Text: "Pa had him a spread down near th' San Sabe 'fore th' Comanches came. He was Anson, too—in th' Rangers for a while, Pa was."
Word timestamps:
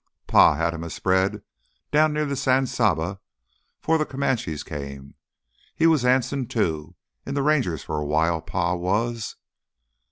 "Pa 0.25 0.55
had 0.55 0.73
him 0.73 0.83
a 0.83 0.89
spread 0.89 1.43
down 1.91 2.11
near 2.11 2.25
th' 2.25 2.35
San 2.35 2.65
Sabe 2.65 3.19
'fore 3.81 4.03
th' 4.03 4.09
Comanches 4.09 4.63
came. 4.63 5.13
He 5.75 5.85
was 5.85 6.03
Anson, 6.03 6.47
too—in 6.47 7.35
th' 7.35 7.37
Rangers 7.37 7.83
for 7.83 7.99
a 7.99 8.05
while, 8.07 8.41
Pa 8.41 8.73
was." 8.73 9.35